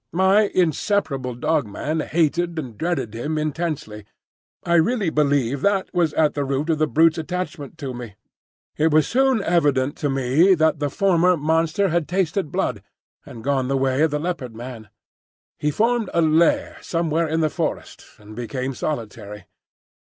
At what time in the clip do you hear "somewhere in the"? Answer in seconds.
16.81-17.51